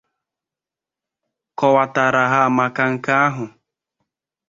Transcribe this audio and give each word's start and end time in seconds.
kọwatara 1.57 2.23
ha 2.31 2.41
maka 2.57 2.83
nke 2.93 3.11
ahụ 3.25 3.45